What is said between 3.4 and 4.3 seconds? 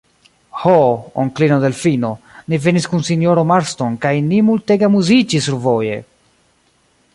Marston kaj